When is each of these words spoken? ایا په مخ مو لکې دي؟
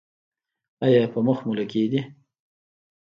ایا 0.85 1.03
په 1.13 1.19
مخ 1.27 1.37
مو 1.45 1.53
لکې 1.59 1.83
دي؟ 1.91 2.01